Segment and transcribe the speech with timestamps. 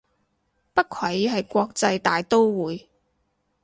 [0.73, 2.89] 不愧係國際大刀會